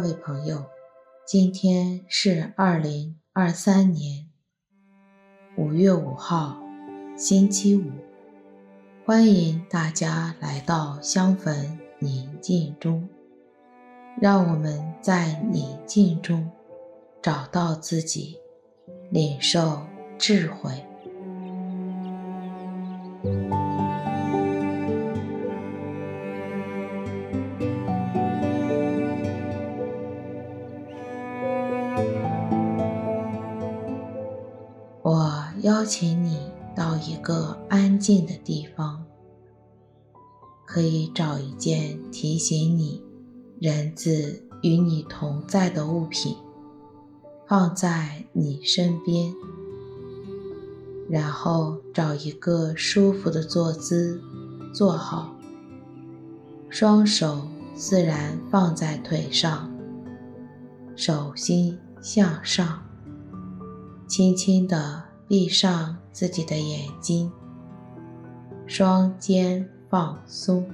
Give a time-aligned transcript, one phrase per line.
[0.00, 0.64] 各位朋友，
[1.26, 4.28] 今天是二零二三年
[5.56, 6.56] 五月五号，
[7.16, 7.90] 星期五。
[9.04, 13.08] 欢迎大家来到香焚宁静中，
[14.20, 16.48] 让我们在宁静中
[17.20, 18.38] 找到自己，
[19.10, 19.82] 领受
[20.16, 20.70] 智慧。
[35.68, 39.04] 邀请你到一个安静的地方，
[40.64, 43.04] 可以找一件提醒你
[43.60, 46.34] 人子与你同在的物品，
[47.46, 49.30] 放在你身边，
[51.10, 54.22] 然后找一个舒服的坐姿，
[54.72, 55.36] 坐好，
[56.70, 59.70] 双手自然放在腿上，
[60.96, 62.82] 手心向上，
[64.06, 65.07] 轻轻地。
[65.28, 67.30] 闭上自己的眼睛，
[68.66, 70.66] 双肩放松，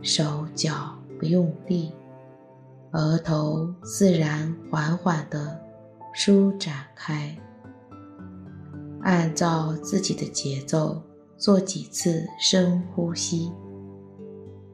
[0.00, 1.90] 手脚不用力，
[2.92, 5.60] 额头自然缓缓地
[6.14, 7.36] 舒展开。
[9.02, 11.02] 按照自己的节奏
[11.36, 13.50] 做几次深呼吸，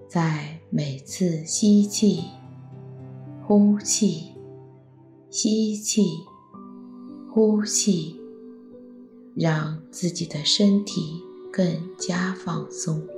[0.07, 2.25] 在每次吸气、
[3.47, 4.35] 呼气、
[5.31, 6.05] 吸气、
[7.33, 8.21] 呼气。
[9.37, 13.16] 让自己的身体更加放松。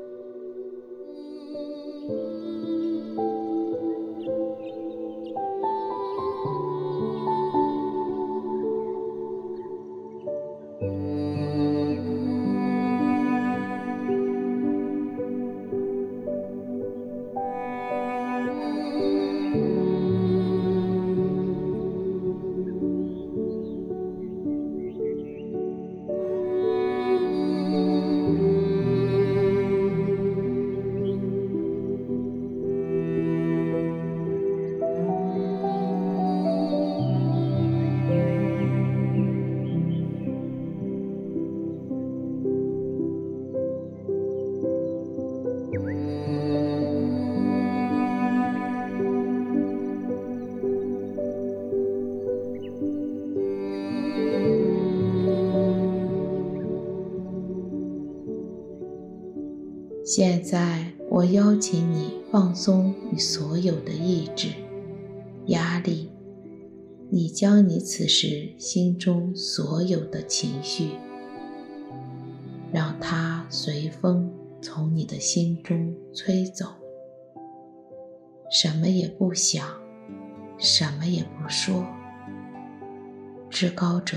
[60.10, 64.48] 现在，我邀请你放松你所有的意志、
[65.48, 66.10] 压力，
[67.10, 70.92] 你将你此时心中所有的情绪，
[72.72, 74.32] 让它随风
[74.62, 76.69] 从你的心中吹走，
[78.50, 79.62] 什么也不想，
[80.56, 81.84] 什么也不说。
[83.50, 84.16] 至高者，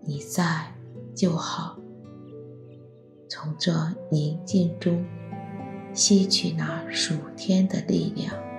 [0.00, 0.74] 你在
[1.14, 1.78] 就好。
[3.34, 3.72] 从这
[4.10, 5.02] 宁静中
[5.94, 8.51] 吸取那数天的力量。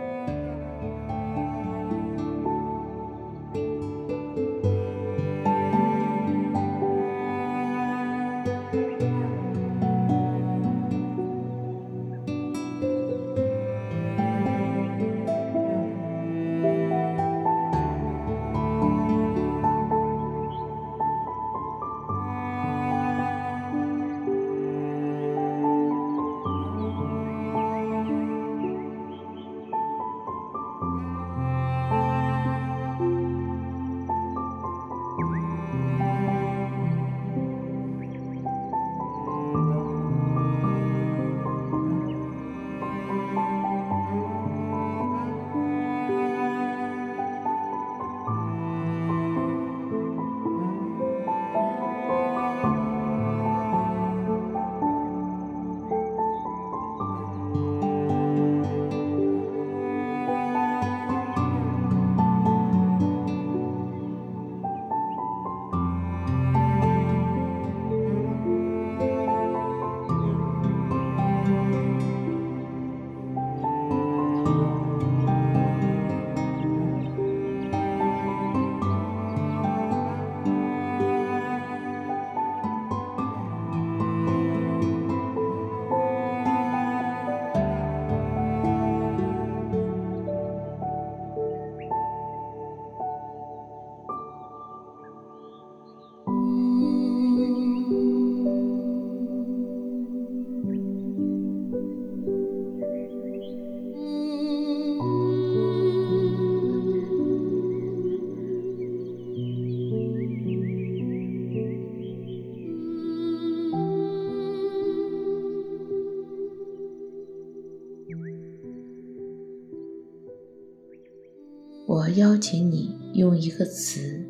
[121.86, 124.26] 我邀请你用一个词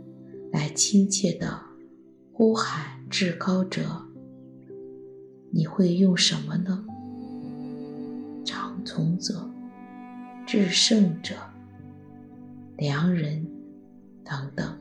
[0.52, 1.62] 来亲切地
[2.32, 3.82] 呼喊至高者，
[5.52, 6.84] 你会用什么呢？
[8.44, 9.48] 长从者、
[10.48, 11.36] 至圣者、
[12.76, 13.46] 良人
[14.24, 14.76] 等等，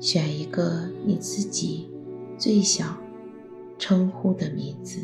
[0.00, 1.90] 选一个你自己
[2.38, 2.98] 最想
[3.78, 5.00] 称呼的名字。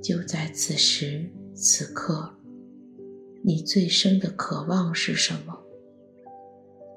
[0.00, 2.32] 就在此时此刻，
[3.42, 5.58] 你最深的渴望是什么？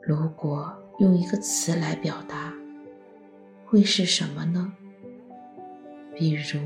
[0.01, 2.53] 如果用一个词来表达，
[3.65, 4.71] 会是什么呢？
[6.15, 6.59] 比如，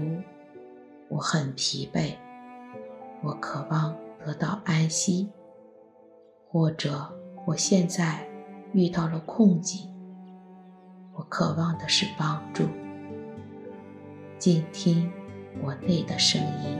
[1.08, 2.16] 我很疲惫，
[3.24, 3.96] 我渴望
[4.26, 5.30] 得到安息，
[6.50, 7.10] 或者
[7.46, 8.28] 我现在
[8.74, 9.90] 遇到了困境，
[11.14, 12.66] 我渴望的是帮助。
[14.38, 15.10] 静听。
[15.62, 16.76] 我内的声音。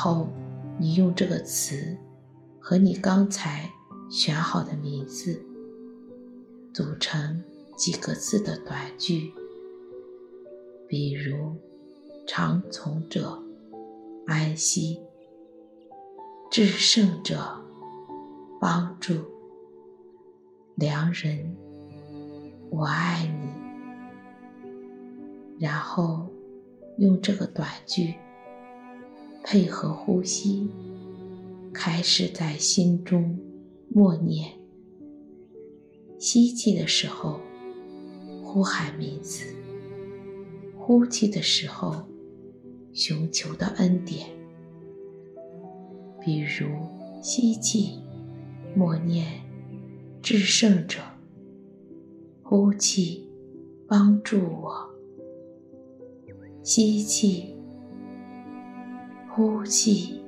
[0.00, 0.28] 后，
[0.78, 1.98] 你用这个词
[2.60, 3.68] 和你刚才
[4.08, 5.44] 选好的名字
[6.72, 7.42] 组成
[7.76, 9.32] 几个字的短句，
[10.86, 11.56] 比如
[12.28, 13.42] “长从者”、
[14.28, 15.00] “安息”、
[16.48, 17.60] “至圣者”、
[18.60, 19.14] “帮助”、
[20.78, 21.56] “良人”、
[22.70, 23.50] “我爱你”，
[25.58, 26.28] 然后
[26.98, 28.14] 用这个短句。
[29.42, 30.68] 配合呼吸，
[31.72, 33.38] 开始在心中
[33.88, 34.52] 默念。
[36.18, 37.40] 吸气的时候，
[38.42, 39.44] 呼喊名字；
[40.76, 42.04] 呼气的时候，
[42.92, 44.28] 寻求的恩典。
[46.20, 46.66] 比如
[47.22, 48.00] 吸气，
[48.74, 49.40] 默念
[50.20, 51.00] 至圣者；
[52.42, 53.28] 呼气，
[53.86, 54.90] 帮助我。
[56.62, 57.54] 吸气。
[59.38, 60.20] 呼气，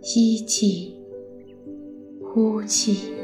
[0.00, 0.94] 吸气，
[2.22, 3.17] 呼气。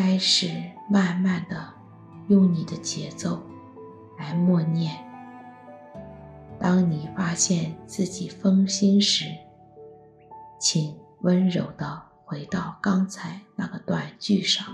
[0.00, 0.48] 开始
[0.88, 1.74] 慢慢的
[2.28, 3.42] 用你的节奏
[4.16, 4.96] 来默念。
[6.56, 9.24] 当你发现自己分心时，
[10.60, 14.64] 请温柔的回到刚才那个短句上。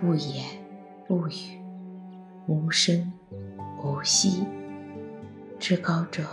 [0.00, 0.44] 不言
[1.06, 1.60] 不语，
[2.46, 3.12] 无声
[3.82, 4.44] 无息。
[5.58, 6.24] 至高者，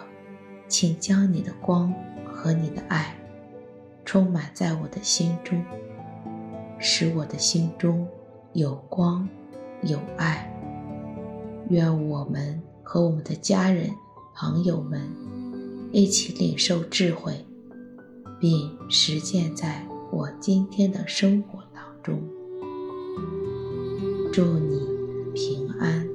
[0.67, 1.93] 请将你的光
[2.25, 3.15] 和你的爱
[4.03, 5.63] 充满在我的心中，
[6.79, 8.07] 使我的心中
[8.53, 9.27] 有光
[9.83, 10.51] 有爱。
[11.69, 13.89] 愿我们和我们的家人、
[14.35, 15.01] 朋友们
[15.91, 17.45] 一起领受智慧，
[18.39, 19.85] 并实践在。
[20.11, 22.21] 我今天的生活当中，
[24.31, 24.79] 祝你
[25.35, 26.10] 平安。